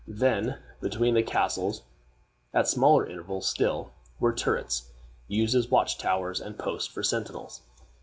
[0.07, 1.83] Then, between the castles,
[2.55, 4.89] at smaller intervals still, were turrets,
[5.27, 7.61] used as watch towers and posts for sentinels.